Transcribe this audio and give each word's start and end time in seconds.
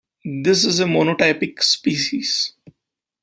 This 0.25 0.65
is 0.65 0.79
a 0.79 0.85
monotypic 0.85 1.61
species. 1.61 2.53